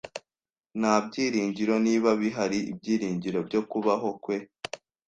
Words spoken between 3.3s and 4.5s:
byo kubaho kwe.